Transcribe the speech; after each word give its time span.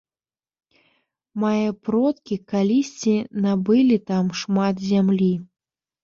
Мае 1.41 1.67
продкі 1.89 2.37
калісьці 2.53 3.13
набылі 3.43 3.97
там 4.09 4.31
шмат 4.39 4.75
зямлі. 4.89 5.29